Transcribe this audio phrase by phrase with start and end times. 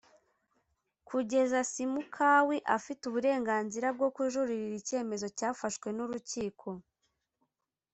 [1.07, 6.67] Kugeza Simukawi afite uburenganzira bwo kujuririra icyemezo cyafashwe n’ urukiko